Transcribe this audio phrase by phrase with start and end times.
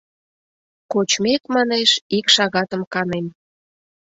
[0.91, 3.25] Кочмек, манеш, ик шагатым канем.